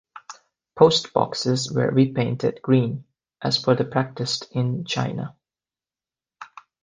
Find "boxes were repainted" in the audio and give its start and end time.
1.13-2.59